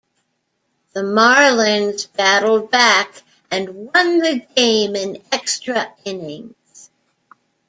[0.93, 6.89] The Marlins battled back and won the game in extra innings.